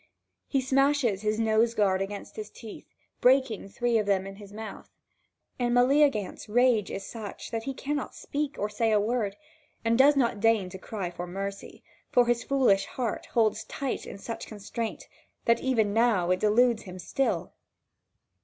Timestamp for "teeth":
2.49-2.87